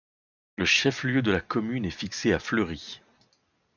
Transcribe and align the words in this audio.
Le 0.57 0.65
chef-lieu 0.65 1.21
de 1.21 1.29
la 1.31 1.41
commune 1.41 1.85
est 1.85 1.91
fixé 1.91 2.33
à 2.33 2.39
Fleury. 2.39 3.01